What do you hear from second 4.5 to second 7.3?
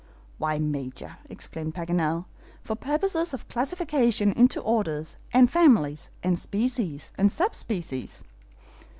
orders, and families, and species,